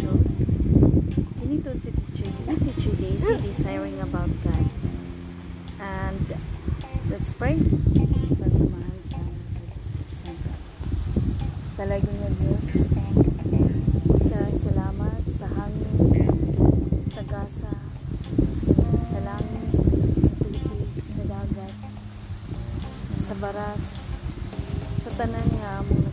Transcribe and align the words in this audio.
sunod 0.00 0.16
nga 0.16 0.44
episode. 0.48 1.36
Kini 1.36 1.56
to 1.60 1.72
si 1.76 1.90
Teacher, 1.92 2.30
ni 2.48 2.54
Teacher 2.56 2.94
Daisy 2.96 3.34
desiring 3.44 4.00
about 4.00 4.32
God. 4.40 4.66
And 5.80 6.24
let's 7.12 7.32
pray. 7.36 7.60
Talagang 11.80 12.16
nga 12.20 12.30
Diyos, 12.36 12.92
dahil 14.28 14.54
salamat 14.60 15.22
sa 15.32 15.48
hangin, 15.48 16.28
sa 17.08 17.24
gasa, 17.24 17.72
sa 19.08 19.18
langit, 19.24 19.68
sa 20.20 20.32
tubig, 20.44 20.92
sa 21.08 21.22
dagat, 21.24 21.74
sa 23.16 23.32
baras, 23.40 23.84
sa 25.00 25.08
tanan 25.16 25.48
nga 25.56 25.80
among 25.80 26.09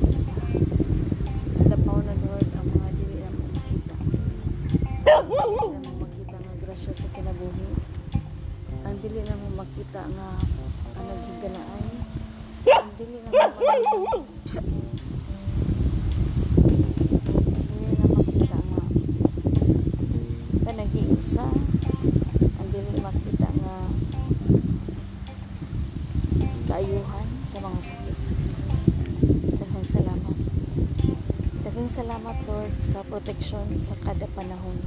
makita 9.88 10.04
nga 10.20 10.32
ang 11.00 11.06
naghigalaan. 11.08 11.84
Ang 12.68 12.92
dili 13.00 13.18
na 13.24 13.30
makita. 13.32 13.72
Dili 17.72 17.92
na 17.96 18.06
makita 18.12 18.58
nga 18.68 18.84
panagiusa. 20.68 21.48
Ang 22.60 22.68
dili 22.68 23.00
makita 23.00 23.48
nga 23.48 23.76
kaayuhan 26.68 27.28
sa 27.48 27.58
mga 27.64 27.80
sakit. 27.80 28.18
Daghang 29.56 29.88
salamat. 29.88 30.38
Daghang 31.64 31.92
salamat 31.96 32.38
Lord 32.44 32.76
sa 32.84 33.08
proteksyon 33.08 33.80
sa 33.80 33.96
kada 34.04 34.28
panahon, 34.36 34.84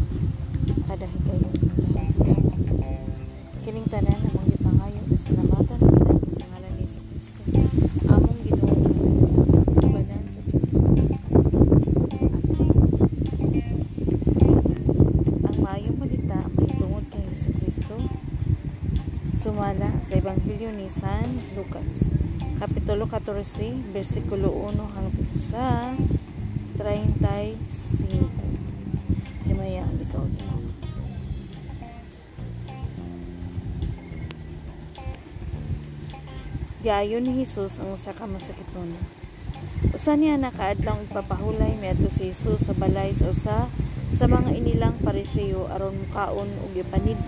kada 0.84 1.08
higayon. 1.08 1.56
Daghang 1.89 2.12
salamat. 2.12 2.61
Kining 3.64 3.89
tanan 3.89 4.30
among 4.70 4.94
gipangayo 4.94 5.02
na 5.10 5.18
salamatan 5.18 5.80
namin 5.82 6.30
sa 6.30 6.44
ngalan 6.46 6.72
ni 6.78 6.86
Hesus 6.86 7.02
Kristo. 7.10 7.42
Among 8.06 8.38
Ginoo 8.46 8.70
nga 8.70 8.86
Diyos, 8.86 9.52
ibanan 9.82 10.24
sa 10.30 10.40
Diyos 10.46 10.66
sa. 10.70 10.86
Ang 15.50 15.58
maayong 15.58 15.98
balita 15.98 16.38
mahitungod 16.54 17.04
kay 17.10 17.24
Hesus 17.34 17.54
Kristo 17.58 17.98
sumala 19.34 19.90
sa 19.98 20.12
Ebanghelyo 20.20 20.70
ni 20.77 20.86
San 20.86 21.40
Lucas 21.58 22.06
Kapitulo 22.60 23.08
14 23.08 23.90
versikulo 23.90 24.52
1 24.68 24.77
hangtod 24.77 25.30
sa 25.32 25.96
35 26.77 27.56
Himaya 29.48 29.82
ang 29.82 29.98
ikaw 29.98 30.22
Ginoo 30.28 30.49
Giayon 36.81 37.28
ni 37.28 37.45
Hesus 37.45 37.77
ang 37.77 37.92
usa 37.92 38.17
ka 38.17 38.25
masakiton. 38.25 38.89
Usa 39.92 40.17
niya 40.17 40.41
nakaadlong 40.41 41.05
ipapahulay 41.12 41.77
miadto 41.77 42.09
si 42.09 42.33
Hesus 42.33 42.57
sa 42.57 42.73
balay 42.73 43.13
sa 43.13 43.29
usa 43.29 43.68
sa 44.08 44.24
mga 44.24 44.57
inilang 44.57 44.96
pariseyo 45.05 45.69
aron 45.77 45.92
mukaon 45.92 46.48
ug 46.48 46.73
ipanid 46.73 47.20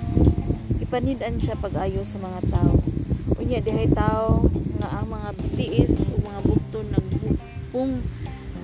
ipanidan 0.81 1.37
siya 1.37 1.61
pag-ayo 1.61 2.01
sa 2.01 2.17
mga 2.25 2.41
tao. 2.49 2.81
Unya 3.37 3.61
dihay 3.61 3.93
tao 3.93 4.41
nga 4.81 5.05
ang 5.05 5.13
mga 5.13 5.37
tiis 5.53 6.09
o 6.09 6.17
mga 6.17 6.41
bugton 6.49 6.89
nagbupong 6.89 8.01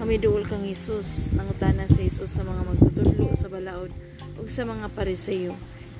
kamiduol 0.00 0.48
kang 0.48 0.64
Hesus 0.64 1.36
nangutana 1.36 1.84
si 1.84 2.08
Hesus 2.08 2.32
sa 2.32 2.48
mga 2.48 2.64
magtutudlo 2.64 3.36
sa 3.36 3.52
balaod 3.52 3.92
ug 4.40 4.48
sa 4.48 4.64
mga 4.64 4.88
pariseyo. 4.96 5.52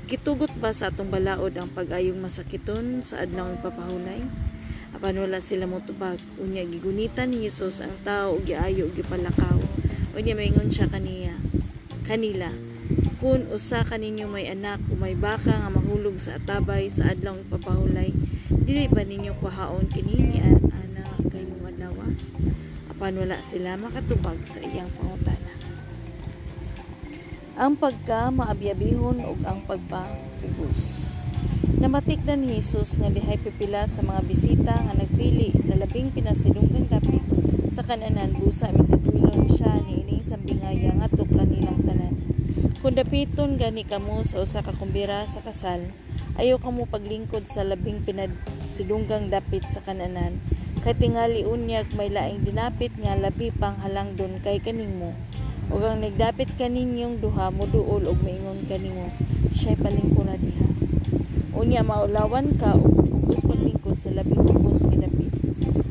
Gitugot 0.09 0.57
ba 0.57 0.73
sa 0.73 0.89
atong 0.89 1.13
balaod 1.13 1.53
ang 1.61 1.69
pag-ayong 1.77 2.25
masakiton 2.25 3.05
sa 3.05 3.29
adlong 3.29 3.61
ipapahulay? 3.61 4.25
Apan 4.97 5.21
wala 5.21 5.43
sila 5.43 5.67
motubag. 5.69 6.17
Unya 6.39 6.65
gigunitan 6.65 7.35
ni 7.35 7.45
Hesus 7.45 7.85
ang 7.85 7.97
tao 8.07 8.39
ug 8.39 8.47
giayo 8.47 8.89
ug 8.89 8.95
gipalakaw. 8.97 9.59
Unya 10.15 10.33
maingon 10.33 10.73
siya 10.73 10.89
kaniya 10.89 11.37
kanila 12.09 12.49
kun 13.21 13.45
usa 13.53 13.85
kaninyo 13.85 14.25
may 14.33 14.49
anak 14.49 14.81
o 14.89 14.97
may 14.97 15.13
baka 15.13 15.53
nga 15.53 15.69
mahulog 15.69 16.17
sa 16.17 16.41
atabay 16.41 16.89
sa 16.89 17.13
adlaw 17.13 17.37
ipapahulay 17.37 18.17
dili 18.49 18.89
ba 18.89 19.05
ninyo 19.05 19.37
kuhaon 19.37 19.85
kini 19.93 20.17
ni 20.17 20.39
an- 20.41 20.73
ana 20.73 21.05
kayong 21.29 21.69
adlaw 21.69 21.93
apan 22.89 23.13
wala 23.21 23.37
sila 23.45 23.77
makatubag 23.77 24.41
sa 24.49 24.65
iyang 24.65 24.89
pangutana 24.97 25.53
ang 27.61 27.77
pagka 27.77 28.33
maabyabihon 28.33 29.21
ug 29.21 29.39
ang 29.45 29.61
pagpapugos 29.69 31.13
Namatik 31.79 32.27
na 32.27 32.35
ni 32.35 32.59
Jesus 32.59 32.99
nga 32.99 33.07
dihay 33.07 33.39
pipila 33.39 33.87
sa 33.87 34.03
mga 34.03 34.27
bisita 34.27 34.75
nga 34.83 34.99
nagpili 34.99 35.55
sa 35.63 35.79
labing 35.79 36.11
pinasidunggang 36.11 36.91
dapit 36.91 37.23
sa 37.71 37.87
kananan 37.87 38.35
busa 38.35 38.75
misigulon 38.75 39.47
siya 39.47 39.79
ni 39.87 40.03
ining 40.03 40.19
sambingaya 40.19 40.91
nga 40.99 41.07
tukla 41.07 41.47
nilang 41.47 41.79
tanan. 41.87 42.19
Kung 42.83 42.99
dapiton 42.99 43.55
gani 43.55 43.87
kamo 43.87 44.27
sa 44.27 44.43
usa 44.43 44.67
ka 44.67 44.75
kumbira 44.75 45.23
sa 45.31 45.39
kasal, 45.39 45.87
ayaw 46.35 46.59
kamo 46.59 46.91
paglingkod 46.91 47.47
sa 47.47 47.63
labing 47.63 48.03
pinasidunggang 48.03 49.31
dapit 49.31 49.63
sa 49.71 49.79
kananan. 49.79 50.35
Kay 50.83 50.99
tingali 50.99 51.47
unyag 51.47 51.95
may 51.95 52.11
laing 52.11 52.43
dinapit 52.43 52.91
nga 52.99 53.15
labi 53.15 53.55
pang 53.55 53.79
halangdon 53.87 54.43
kay 54.43 54.59
kanimo. 54.59 55.15
Ug 55.71 55.87
ang 55.87 56.03
nagdapit 56.03 56.59
kaninyong 56.59 57.23
duha 57.23 57.55
moduol 57.55 58.11
og 58.11 58.19
maingon 58.27 58.67
kanimo, 58.67 59.15
siya'y 59.55 59.79
palingkura 59.79 60.35
diha. 60.43 60.88
Unya 61.59 61.83
maulawan 61.83 62.55
ka 62.55 62.71
o 62.79 62.87
pupugos 62.87 63.43
paglingkod 63.43 63.99
sa 63.99 64.15
labing 64.15 64.47
ubos 64.47 64.87
nga 64.87 65.11
dapit. 65.11 65.35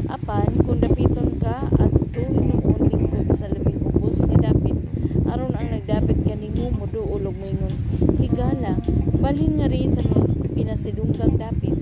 Apan 0.08 0.48
kung 0.64 0.80
dapiton 0.80 1.36
ka 1.44 1.68
at 1.68 1.92
hinuon 2.16 2.88
lingkod 2.88 3.36
sa 3.36 3.52
labing 3.52 3.84
ubos 3.84 4.24
nga 4.24 4.48
dapit, 4.48 4.80
aron 5.28 5.52
ang 5.60 5.68
nagdapit 5.76 6.24
kanimo 6.24 6.72
moduol 6.72 7.28
og 7.28 7.36
moingon, 7.36 7.76
higala, 8.16 8.80
balhin 9.20 9.60
nga 9.60 9.68
ri 9.68 9.92
sa 9.92 10.08
pinasidunggang 10.56 11.36
dapit. 11.36 11.76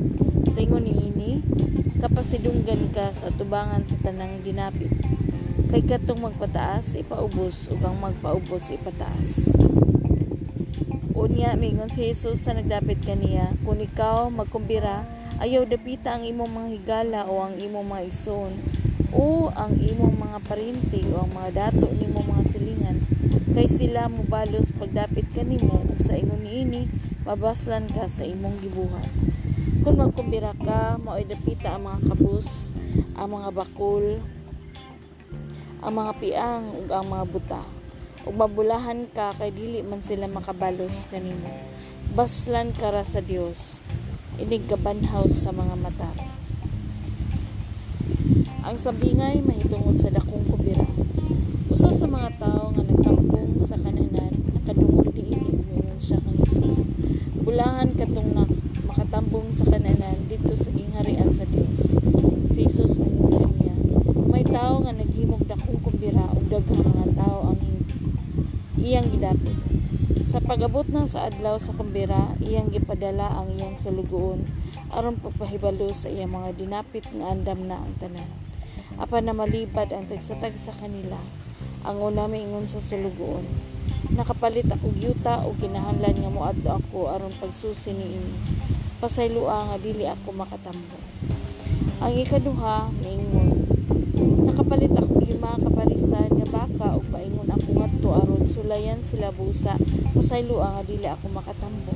Sa 0.49 0.65
ingon 0.65 0.89
niini, 0.89 1.45
kapasidunggan 2.01 2.89
ka 2.89 3.13
sa 3.13 3.29
tubangan 3.37 3.85
sa 3.85 4.01
tanang 4.01 4.41
dinapit. 4.41 4.89
Kay 5.69 5.85
katong 5.85 6.25
magpataas, 6.25 6.97
ipaubos 6.97 7.69
ug 7.69 7.77
ang 7.85 8.01
magpaubos 8.01 8.65
ipataas. 8.73 9.45
Unya, 11.15 11.55
mingon 11.55 11.87
si 11.87 12.11
Jesus 12.11 12.43
sa 12.43 12.51
nagdapit 12.51 12.99
kaniya, 12.99 13.55
kung 13.63 13.79
ikaw 13.79 14.27
magkumbira, 14.27 15.07
ayaw 15.39 15.63
dapita 15.63 16.11
ang 16.11 16.27
imong 16.27 16.51
mga 16.51 16.69
higala 16.75 17.19
o 17.31 17.39
ang 17.39 17.55
imong 17.55 17.87
mga 17.87 18.03
ison, 18.03 18.51
o 19.15 19.47
ang 19.55 19.79
imong 19.79 20.11
mga 20.11 20.43
parinti 20.43 21.07
o 21.15 21.23
ang 21.23 21.31
mga 21.31 21.71
dato 21.71 21.87
nimong 21.87 22.35
mga 22.35 22.43
silingan, 22.51 22.97
kay 23.55 23.63
sila 23.71 24.11
mubalos 24.11 24.75
pagdapit 24.75 25.23
kanimo 25.31 25.87
ug 25.87 26.03
sa 26.03 26.19
ingon 26.19 26.43
niini, 26.43 26.91
mabaslan 27.23 27.87
ka 27.95 28.11
sa 28.11 28.27
imong 28.27 28.59
gibuhat. 28.59 29.07
Kung 29.87 30.03
magkumbira 30.03 30.51
ka, 30.59 30.99
mao'y 30.99 31.23
dapita 31.23 31.79
ang 31.79 31.87
mga 31.87 32.11
kabus, 32.11 32.75
ang 33.15 33.31
mga 33.31 33.55
bakol, 33.55 34.19
ang 35.79 35.93
mga 35.95 36.11
piang 36.19 36.63
ug 36.75 36.91
ang 36.91 37.07
mga 37.07 37.23
buta 37.31 37.74
ug 38.25 38.33
mabulahan 38.33 39.05
ka 39.13 39.37
kay 39.37 39.53
dili 39.53 39.85
man 39.85 40.01
sila 40.01 40.25
makabalos 40.25 41.05
kanimo. 41.13 41.45
Baslan 42.17 42.73
ka 42.73 42.89
ra 42.89 43.05
sa 43.05 43.21
Dios 43.21 43.85
inig 44.41 44.65
kabanhaw 44.65 45.29
sa 45.29 45.53
mga 45.53 45.77
mata. 45.77 46.09
Ang 48.65 48.81
sabingay 48.81 49.45
mahitungod 49.45 50.01
sa 50.01 50.09
dakong 50.09 50.41
kubira. 50.49 50.89
Usa 51.69 51.93
sa 51.93 52.09
mga 52.09 52.33
tao 52.41 52.73
nga 52.73 52.81
nagtampong 52.81 53.61
sa 53.61 53.77
kananan 53.77 54.33
nakadungog 54.57 55.13
diini 55.13 55.61
mingon 55.69 56.01
siya 56.01 56.17
kang 56.17 56.41
Hesus 56.41 56.89
bulahan 57.45 57.93
katong 57.93 58.33
na 58.33 58.49
makatambong 58.89 59.53
sa 59.53 59.69
kananan 59.69 60.17
dito 60.25 60.57
sa 60.57 60.73
gingharian 60.73 61.29
sa 61.29 61.45
Dios 61.45 61.93
si 62.49 62.65
Jesus 62.65 62.97
mingon 62.97 63.53
niya 63.61 63.75
may 64.25 64.41
tao 64.41 64.81
nga 64.81 64.97
naghimog 64.97 65.45
dakong 65.45 65.77
kumbira 65.85 66.25
ug 66.33 66.49
daghang 66.49 66.81
mga 66.81 67.07
tao 67.13 67.53
ang 67.53 67.61
iyang 68.85 69.09
gidapit. 69.09 69.57
Sa 70.21 70.37
pag-abot 70.37 70.85
na 70.85 71.09
sa 71.09 71.25
adlaw 71.25 71.57
sa 71.57 71.73
kumbira, 71.73 72.37
iyang 72.45 72.69
gipadala 72.69 73.33
ang 73.33 73.49
iyang 73.57 73.73
sulugoon 73.73 74.45
aron 74.93 75.17
pagpahibalo 75.17 75.89
sa 75.89 76.13
iyang 76.13 76.29
mga 76.29 76.53
dinapit 76.53 77.09
nga 77.09 77.33
andam 77.33 77.65
na 77.65 77.81
ang 77.81 77.93
tanan. 77.97 78.29
Apan 79.01 79.25
na 79.25 79.33
malibad 79.33 79.89
ang 79.89 80.05
tagsatag 80.05 80.53
sa 80.53 80.69
kanila, 80.77 81.17
ang 81.81 81.97
una 81.97 82.29
miingon 82.29 82.69
sa 82.69 82.77
sulugoon. 82.77 83.73
nakapalit 84.13 84.69
ako 84.69 84.93
yuta 85.01 85.41
o 85.41 85.57
kinahanglan 85.57 86.13
nga 86.13 86.29
moadto 86.29 86.69
ako 86.77 87.09
aron 87.09 87.33
pagsusi 87.41 87.89
niini 87.89 88.37
pasayloa 89.01 89.73
nga 89.73 89.77
dili 89.81 90.05
ako 90.05 90.29
makatambo 90.29 90.97
ang 91.99 92.13
ikaduha 92.13 92.93
niingon 93.01 93.65
nakapalit 94.45 94.93
ako 94.93 95.25
lima 95.25 95.57
ka 95.57 95.69
parisan 95.73 96.29
nga 96.37 96.47
baka 96.53 96.93
ug 96.93 97.05
paingon 97.09 97.49
ako 97.49 97.64
sulayan 98.65 98.97
sila 99.05 99.29
busa. 99.29 99.77
Pasayloa 100.17 100.73
nga 100.73 100.81
dili 100.89 101.05
ako 101.05 101.29
makatambo. 101.29 101.93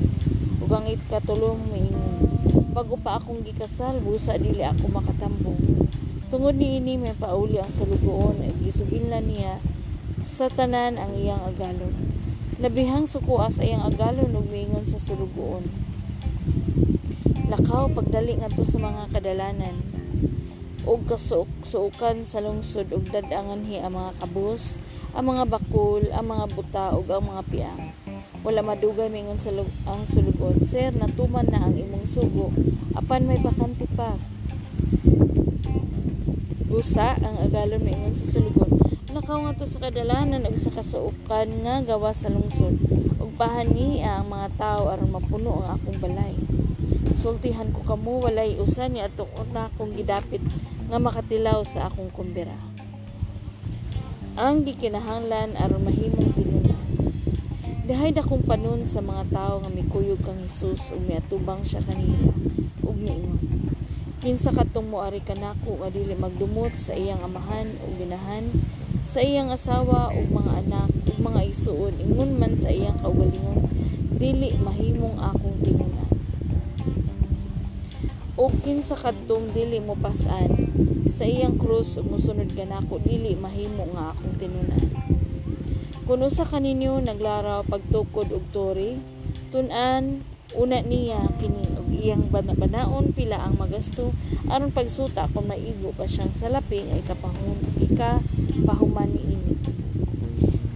Ug 0.61 0.69
ang 0.69 0.85
ikatulong 0.85 1.57
miingon 1.73 2.29
bago 2.77 2.93
pa 2.93 3.17
akong 3.17 3.41
gikasal 3.41 3.97
busa 4.05 4.37
dili 4.37 4.61
ako 4.61 4.85
makatambo. 4.93 5.57
Tungod 6.29 6.61
niini 6.61 7.01
may 7.01 7.17
pauli 7.17 7.57
ang 7.57 7.73
salugoon. 7.73 8.37
Ug 8.37 8.61
gisugilan 8.61 9.25
niya 9.25 9.57
sa 10.21 10.45
tanan 10.45 11.01
ang 11.01 11.17
iyang 11.17 11.41
agalon 11.41 11.89
nabihang 12.61 13.09
sukuas 13.09 13.57
sa 13.57 13.65
iyang 13.65 13.87
agalon 13.87 14.35
ug 14.35 14.45
miingon 14.51 14.83
sa 14.83 14.99
sulugoon 14.99 15.63
lakaw 17.47 17.87
pagdali 17.87 18.35
ngadto 18.35 18.67
sa 18.67 18.83
mga 18.83 19.15
kadalanan 19.15 19.79
ug 20.89 21.05
kasuok-suokan 21.05 22.25
sa 22.25 22.41
lungsod 22.41 22.89
ug 22.89 23.05
dadanganhi 23.13 23.77
ang 23.77 23.93
mga 23.93 24.17
kabus 24.25 24.81
ang 25.13 25.29
mga 25.29 25.45
bakul 25.45 26.01
ang 26.09 26.25
mga 26.25 26.45
buta 26.49 26.85
ug 26.97 27.05
ang 27.13 27.29
mga 27.29 27.43
piang. 27.45 27.81
Wala 28.41 28.65
madugay 28.65 29.13
mingon 29.13 29.37
sa 29.37 29.53
ang 29.85 30.01
sulugon 30.01 30.57
sir 30.65 30.89
natuman 30.97 31.45
na 31.45 31.61
ang 31.61 31.77
imong 31.77 32.09
sugo 32.09 32.49
apan 32.97 33.29
may 33.29 33.37
bakante 33.37 33.85
pa? 33.93 34.17
Busa 36.65 37.21
ang 37.21 37.37
agalon 37.37 37.85
mingon 37.85 38.17
sa 38.17 38.25
sulugon 38.25 38.73
nakaw 39.13 39.45
nga 39.45 39.61
to 39.61 39.69
sa 39.69 39.81
kadalanan 39.85 40.45
ug 40.49 40.57
sa 40.57 40.73
kasuokan 40.73 41.61
nga 41.61 41.85
gawa 41.85 42.17
sa 42.17 42.33
lungsod 42.33 42.81
ug 43.21 43.29
pahani 43.37 44.01
ang 44.01 44.25
mga 44.25 44.57
tao 44.57 44.89
aron 44.89 45.13
mapuno 45.13 45.61
ang 45.65 45.77
akong 45.77 46.01
balay. 46.01 46.33
Sultihan 47.19 47.67
ko 47.75 47.83
kamo 47.83 48.23
walay 48.23 48.55
usan 48.57 48.95
ni 48.95 49.03
atong 49.03 49.27
una 49.35 49.67
kong 49.75 49.91
gidapit 49.91 50.39
nga 50.89 50.97
makatilaw 50.97 51.61
sa 51.61 51.87
akong 51.87 52.09
kumbira 52.09 52.57
ang 54.33 54.65
gikinahanglan 54.65 55.53
aron 55.55 55.85
mahimong 55.85 56.33
tinunan 56.33 56.69
Dahay 57.89 58.13
dakong 58.13 58.45
panon 58.45 58.85
sa 58.85 59.01
mga 59.01 59.33
tao 59.33 59.65
nga 59.65 59.73
mikuyog 59.73 60.21
kang 60.21 60.37
Hesus 60.45 60.93
ug 60.93 61.01
miatubang 61.09 61.65
siya 61.65 61.81
kanila 61.81 62.21
ug 62.85 62.93
miingon. 62.93 63.41
Kinsa 64.21 64.53
katong 64.53 64.93
moari 64.93 65.25
kanako 65.25 65.81
nga 65.81 65.89
dili 65.89 66.13
magdumot 66.13 66.69
sa 66.77 66.93
iyang 66.93 67.17
amahan 67.25 67.65
ug 67.81 67.97
binahan, 67.97 68.45
sa 69.09 69.25
iyang 69.25 69.49
asawa 69.49 70.13
ug 70.13 70.21
mga 70.29 70.69
anak 70.69 70.89
ug 71.09 71.17
mga 71.17 71.41
isuon 71.49 71.97
ingon 71.97 72.37
man 72.37 72.53
sa 72.61 72.69
iyang 72.69 72.93
kaugalingon, 73.01 73.65
dili 74.21 74.53
mahimong 74.61 75.17
akong 75.17 75.57
tinunan. 75.65 75.88
Ug 78.39 78.55
kinsa 78.63 78.95
kadtong 78.95 79.51
dili 79.51 79.83
mo 79.83 79.99
pasan 79.99 80.47
sa 81.11 81.27
iyang 81.27 81.59
krus 81.59 81.99
ug 81.99 82.07
mosunod 82.07 82.47
kanako 82.55 82.95
dili 83.03 83.35
mahimo 83.35 83.83
nga 83.91 84.15
akong 84.15 84.39
tinunan. 84.39 84.87
Kung 86.07 86.23
usa 86.23 86.47
kaninyo 86.47 87.03
naglaraw 87.03 87.67
pagtukod 87.67 88.31
og 88.31 88.45
tori, 88.55 88.95
tun-an 89.51 90.23
una 90.55 90.79
niya 90.79 91.19
kini 91.35 91.67
og 91.75 91.91
iyang 91.91 92.31
bana- 92.31 92.55
banaon 92.55 93.11
pila 93.11 93.43
ang 93.43 93.59
magasto 93.59 94.15
aron 94.47 94.71
pagsuta 94.71 95.27
kung 95.35 95.51
maigo 95.51 95.91
pa 95.91 96.07
siyang 96.07 96.31
salaping 96.31 96.87
ay 96.95 97.03
kapahun 97.03 97.59
ika 97.83 98.23
pahuman 98.63 99.11
niini. 99.11 99.59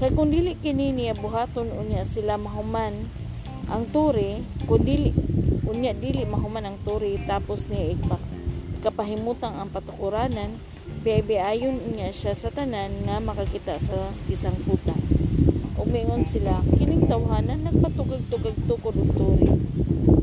Kay 0.04 0.12
kung 0.12 0.36
dili 0.36 0.60
kini 0.60 0.92
niya 0.92 1.16
buhaton 1.16 1.72
unya 1.72 2.04
sila 2.04 2.36
mahuman 2.36 2.92
ang 3.72 3.88
tori, 3.88 4.44
kung 4.68 4.84
dili 4.84 5.16
unya 5.64 5.96
dili 5.96 6.28
mahuman 6.28 6.68
ang 6.68 6.78
tori 6.84 7.16
tapos 7.24 7.72
niya 7.72 7.96
ikapahimutang 8.80 9.56
ang 9.56 9.72
patukuranan, 9.72 10.52
biyayon 11.04 11.96
niya 11.96 12.12
siya 12.12 12.36
sa 12.36 12.52
tanan 12.52 12.92
nga 13.08 13.24
makakita 13.24 13.80
sa 13.80 14.12
isang 14.28 14.56
puta. 14.68 14.96
Umingon 15.80 16.24
sila, 16.24 16.64
kining 16.80 17.08
tawhanan 17.08 17.64
nagpatugag-tugag 17.64 18.56
tukod 18.68 18.96
og 18.96 19.12
turi. 19.16 19.52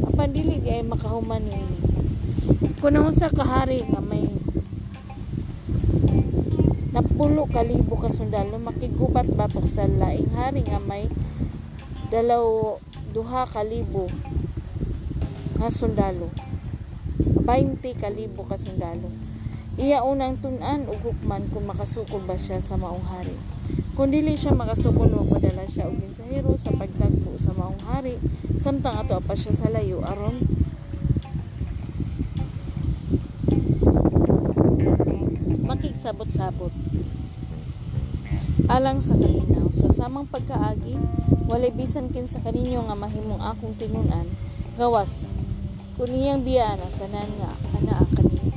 Apan 0.08 0.32
dili 0.32 0.60
di 0.60 0.72
ay 0.72 0.84
makahuman 0.84 1.40
niini. 1.40 1.78
Kuno 2.80 3.12
sa 3.12 3.28
kahari 3.28 3.84
nga 3.88 4.00
may 4.00 4.24
napulo 6.96 7.44
kalibo 7.48 7.96
ka 8.00 8.08
sundalo 8.08 8.56
makigubat 8.56 9.28
batok 9.36 9.68
sa 9.68 9.84
laing 9.84 10.32
hari 10.32 10.64
nga 10.64 10.80
may 10.80 11.06
dalaw 12.08 12.76
duha 13.12 13.46
kalibo 13.46 14.08
nga 15.60 15.68
sundalo. 15.68 16.32
20 17.44 17.84
kalibo 18.00 18.48
ka 18.48 18.56
iya 19.76 20.00
unang 20.00 20.40
tunan 20.40 20.88
ug 20.88 20.96
hukman 21.04 21.44
kung 21.52 21.68
makasukol 21.68 22.24
ba 22.24 22.36
siya 22.40 22.56
sa 22.64 22.80
maong 22.80 23.04
hari. 23.04 23.36
Kung 23.92 24.08
dili 24.08 24.40
siya 24.40 24.56
makasukol 24.56 25.12
mo 25.12 25.28
padala 25.28 25.68
siya 25.68 25.92
og 25.92 26.00
mensahero 26.00 26.56
sa 26.56 26.72
pagtagpo 26.72 27.36
sa 27.36 27.52
maong 27.52 27.80
hari. 27.84 28.16
Samtang 28.56 29.04
ato 29.04 29.20
pa 29.20 29.36
siya 29.36 29.52
sa 29.52 29.68
layo 29.68 30.00
aron? 30.00 30.40
Makigsabot-sabot. 35.68 36.72
Alang 38.68 39.04
sa 39.04 39.12
kalinaw 39.12 39.68
sa 39.76 39.92
samang 39.92 40.24
pagkaagi 40.24 40.96
walay 41.50 41.74
bisan 41.74 42.08
kinsa 42.08 42.38
kaninyo 42.40 42.86
nga 42.86 42.94
mahimong 42.94 43.42
akong 43.42 43.74
tinunan 43.74 44.28
gawas. 44.80 45.36
Kun 46.00 46.08
iyang 46.08 46.40
biyaan 46.40 46.80
ang 46.80 46.94
tanan 46.96 47.28
nga 47.36 47.52
anaa 47.76 48.00
kanino 48.16 48.48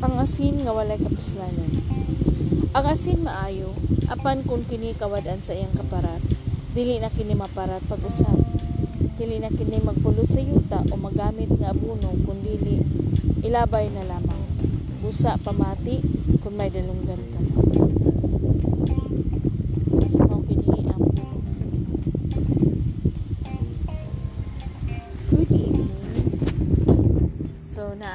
pangasin 0.00 0.64
nga 0.64 0.72
walay 0.72 0.96
kapuslanan. 0.96 1.68
Ang 2.72 2.84
asin 2.88 3.20
maayo 3.20 3.76
apan 4.08 4.40
kung 4.48 4.64
kini 4.64 4.96
kawadan 4.96 5.44
sa 5.44 5.52
iyang 5.52 5.76
kaparat 5.76 6.24
dili 6.72 7.04
na 7.04 7.12
kini 7.12 7.36
maparat 7.36 7.84
pag-usab 7.84 8.40
dili 9.20 9.36
na 9.36 9.52
kini 9.52 9.76
magpulo 9.84 10.24
sa 10.24 10.40
yuta 10.40 10.80
o 10.88 10.96
magamit 10.96 11.52
nga 11.60 11.76
abuno 11.76 12.16
kun 12.24 12.40
dili 12.40 12.80
ilabay 13.44 13.92
na 13.92 14.08
lamang. 14.08 14.40
Busa 15.04 15.36
pamati 15.36 16.00
kung 16.40 16.56
may 16.56 16.72
dalunggan 16.72 17.20
ka 17.28 17.40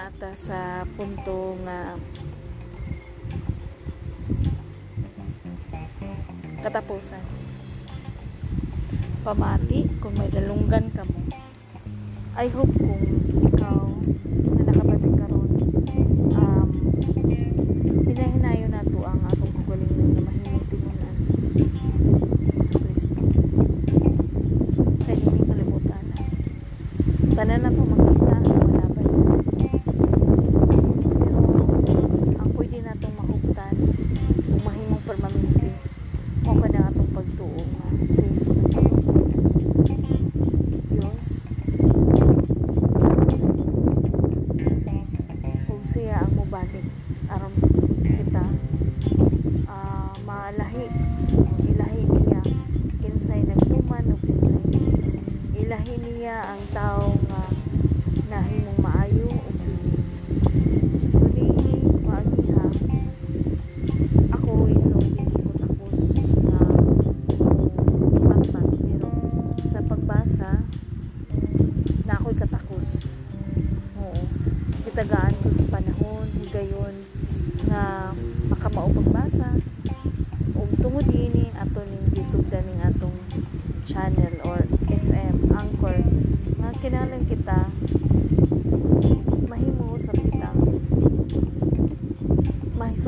Naata 0.06 0.38
sa 0.38 0.86
punto 0.94 1.58
nga 1.66 1.98
katapusan. 6.62 7.26
Pamati 9.26 9.90
kung 9.98 10.14
may 10.14 10.30
dalunggan 10.30 10.94
ka 10.94 11.02
mo. 11.10 11.26
I 12.38 12.46
hope 12.54 12.70
kung 12.78 13.25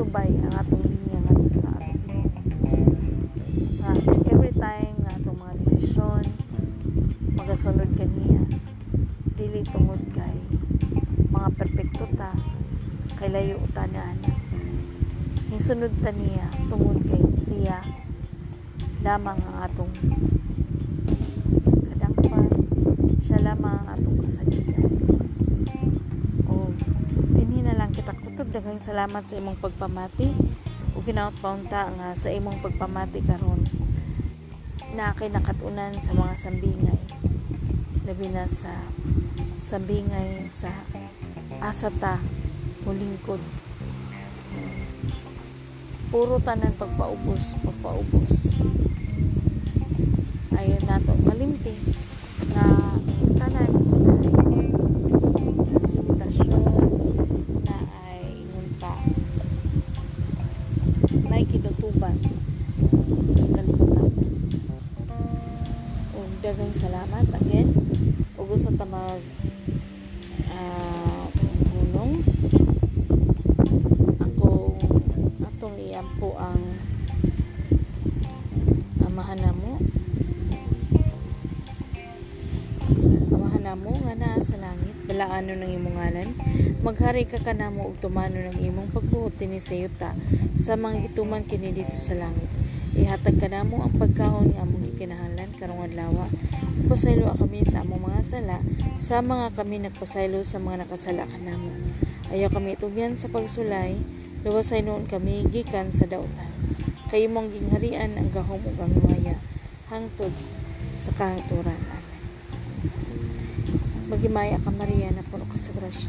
mahisubay 0.08 0.40
ang 0.40 0.54
atong 0.56 0.84
linya 0.88 1.20
ngadto 1.20 1.50
sa 1.52 1.68
atong 1.68 2.00
nga 3.76 3.92
every 4.32 4.54
time 4.56 4.96
nga 5.04 5.12
atong 5.20 5.36
mga 5.36 5.54
desisyon 5.60 6.24
magasunod 7.36 7.90
kaniya 7.92 8.40
dili 9.36 9.60
tungod 9.68 10.00
kay 10.16 10.40
mga 11.28 11.48
perpekto 11.60 12.08
ta 12.16 12.32
kay 13.20 13.28
layo 13.28 13.60
ta 13.76 13.84
na 13.92 14.16
ana 14.16 14.32
Yung 15.52 15.60
sunod 15.60 15.92
ta 16.00 16.08
niya 16.08 16.48
tungod 16.72 17.04
kay 17.04 17.24
siya 17.44 17.84
lamang 19.04 19.36
ang 19.44 19.56
atong 19.68 19.92
kadangpan. 21.84 22.48
Siya 23.20 23.44
lamang 23.44 23.76
ang 23.84 23.88
atong 23.92 24.24
kasaligan 24.24 25.07
kutob 28.38 28.54
daghang 28.54 28.78
salamat 28.78 29.26
sa 29.26 29.34
imong 29.34 29.58
pagpamati. 29.58 30.30
Ug 30.94 31.02
kinaot 31.02 31.34
paunta 31.42 31.90
nga 31.90 32.14
sa 32.14 32.30
imong 32.30 32.62
pagpamati 32.62 33.18
karon 33.26 33.66
na 34.94 35.10
kay 35.10 35.26
nakatunan 35.26 35.98
sa 35.98 36.14
mga 36.14 36.38
sambingay. 36.38 37.02
Labi 38.06 38.30
na 38.30 38.46
sa 38.46 38.70
sambingay 39.58 40.46
sa 40.46 40.70
asata 41.58 42.22
mulingkod 42.86 43.42
puro 46.14 46.38
tanan 46.38 46.78
pagpaubos 46.78 47.58
pagpaubos. 47.58 48.62
Ayon 50.54 50.86
nato 50.86 51.10
kalimti 51.26 51.74
nga 52.54 52.70
tanan 53.34 53.87
balaano 85.48 85.64
ng 85.64 85.76
imong 85.80 85.96
ngalan 85.96 86.28
maghari 86.84 87.24
ka 87.24 87.40
kanamo 87.40 87.88
ug 87.88 87.96
tumano 88.04 88.36
ng 88.36 88.60
imong 88.68 88.92
pagbuot 88.92 89.32
dinhi 89.40 89.56
sa 89.56 89.72
yuta. 89.72 90.12
Sa 90.52 90.76
mga 90.76 91.08
gituman 91.08 91.40
kini 91.40 91.72
dito 91.72 91.96
sa 91.96 92.20
langit. 92.20 92.52
Ihatag 92.92 93.40
kanamo 93.40 93.80
ang 93.80 93.96
pagkaon 93.96 94.52
nga 94.52 94.68
among 94.68 94.84
gikinahanglan 94.92 95.48
karong 95.56 95.88
adlaw 95.88 96.28
pasaylo 96.84 97.32
kami 97.32 97.64
sa 97.64 97.80
among 97.80 98.12
mga 98.12 98.20
sala. 98.20 98.60
Sa 99.00 99.24
mga 99.24 99.56
kami 99.56 99.80
nagpasaylo 99.88 100.44
sa 100.44 100.60
mga 100.60 100.84
nakasala 100.84 101.24
kanamo 101.24 101.72
ayaw 102.28 102.52
kami 102.52 102.76
tugyan 102.76 103.16
sa 103.16 103.32
pagsulay. 103.32 103.96
Luwasay 104.44 104.84
noon 104.84 105.08
kami 105.08 105.48
gikan 105.48 105.88
sa 105.96 106.04
dautan. 106.04 106.52
Kay 107.08 107.24
imong 107.24 107.48
gingharian 107.56 108.12
ang 108.20 108.28
gahom 108.36 108.60
ug 108.60 108.76
ang 108.84 108.92
hangtod 109.88 110.32
sa 110.92 111.08
kahangturan 111.16 111.97
amen 114.08 114.16
Magimaya 114.16 114.56
ka 114.56 114.72
Maria 114.72 115.12
na 115.12 115.20
puno 115.20 115.44
ka 115.44 115.60
sa 115.60 115.68
grasya. 115.76 116.08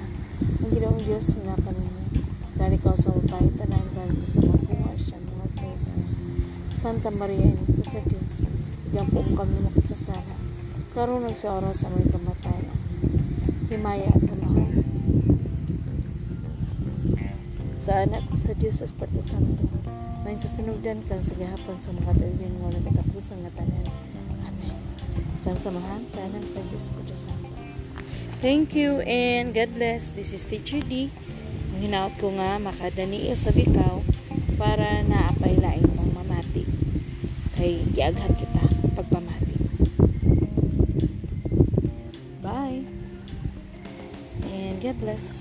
Ang 0.63 0.71
ginoong 0.71 1.03
Diyos 1.03 1.35
mo 1.35 1.51
na 1.51 1.59
kanimo. 1.59 1.99
Dali 2.55 2.79
ka 2.79 2.95
sa 2.95 3.11
upay, 3.11 3.51
tanan 3.59 3.91
dali 3.91 4.23
sa 4.23 4.39
mabuha 4.39 4.95
siya 4.95 5.19
mga 5.19 5.47
sa 5.51 5.67
Jesus. 5.67 6.23
Santa 6.71 7.11
Maria, 7.11 7.51
ini 7.51 7.59
ka 7.59 7.83
sa 7.83 7.99
Diyos. 7.99 8.47
Igampo 8.87 9.19
mo 9.19 9.35
kami 9.35 9.51
makasasala. 9.67 10.31
Karunag 10.95 11.35
sa 11.35 11.59
oras 11.59 11.83
sa 11.83 11.91
may 11.91 12.07
kamatayan. 12.07 12.79
Himaya 13.67 14.15
sa 14.15 14.31
mahal. 14.39 14.71
Sa 17.83 17.91
anak 17.99 18.23
sa 18.31 18.55
Diyos 18.55 18.79
sa 18.79 18.87
Espiritu 18.87 19.19
Santo. 19.19 19.67
May 20.23 20.39
sa 20.39 20.47
sinugdan 20.47 21.03
kan 21.11 21.19
sa 21.19 21.35
gihapon 21.35 21.75
sa 21.83 21.91
mga 21.91 22.15
katuigin 22.15 22.63
mo 22.63 22.71
na 22.71 22.79
katapusan 22.79 23.43
nga 23.43 23.59
tanan. 23.59 23.91
Amen. 24.47 24.79
San 25.35 25.59
samahan 25.59 26.07
sa 26.07 26.23
anak 26.23 26.47
sa 26.47 26.63
Diyos 26.63 26.87
Espiritu 26.87 27.27
Santo. 27.27 27.58
Thank 28.39 28.71
you 28.71 29.03
and 29.03 29.51
God 29.51 29.75
bless. 29.75 30.15
This 30.15 30.31
is 30.31 30.47
Teacher 30.47 30.79
D. 30.79 31.11
Hinaot 31.75 32.15
ko 32.23 32.31
nga 32.39 32.55
makadaniyo 32.55 33.35
sa 33.35 33.51
bikaw 33.51 33.99
para 34.55 35.03
naapay 35.03 35.59
laing 35.59 35.83
pang 35.83 36.07
mamati. 36.15 36.63
Kay 37.59 37.83
giaghat 37.91 38.31
kita 38.39 38.63
pagpamati. 38.95 39.59
Bye. 42.39 42.87
And 44.47 44.79
God 44.79 45.03
bless. 45.03 45.38